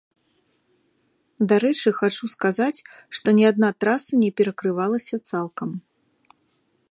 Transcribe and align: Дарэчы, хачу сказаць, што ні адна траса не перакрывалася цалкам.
Дарэчы, 1.51 1.89
хачу 1.99 2.25
сказаць, 2.35 2.83
што 3.19 3.27
ні 3.39 3.43
адна 3.51 3.69
траса 3.85 4.13
не 4.23 4.31
перакрывалася 4.41 5.15
цалкам. 5.33 5.69